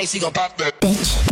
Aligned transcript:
ass, 0.00 0.12
he 0.12 0.18
gon' 0.18 0.32
pop 0.32 0.56
that. 0.56 0.80
bitch. 0.80 1.30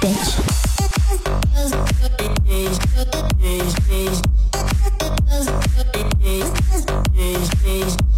Bitch. 0.00 0.59
Bitch. 7.80 8.10